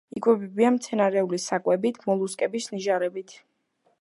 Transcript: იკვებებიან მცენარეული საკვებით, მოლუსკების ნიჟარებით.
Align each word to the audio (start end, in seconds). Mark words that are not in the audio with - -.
იკვებებიან 0.19 0.73
მცენარეული 0.77 1.39
საკვებით, 1.45 2.01
მოლუსკების 2.09 2.71
ნიჟარებით. 2.75 3.39